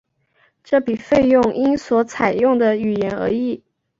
[0.63, 3.63] 这笔费用因所采用的语言而异。